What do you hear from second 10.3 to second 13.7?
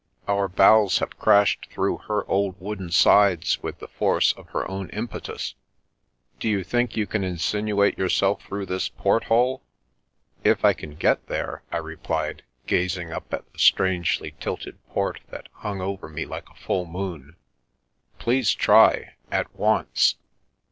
"If I can get there/' I replied, gazing up at the